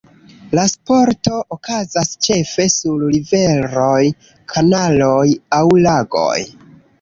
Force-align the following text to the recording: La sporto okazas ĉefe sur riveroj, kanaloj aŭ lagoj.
La 0.59 0.61
sporto 0.69 1.41
okazas 1.55 2.09
ĉefe 2.27 2.65
sur 2.77 3.03
riveroj, 3.17 4.01
kanaloj 4.55 5.27
aŭ 5.61 5.63
lagoj. 5.89 6.35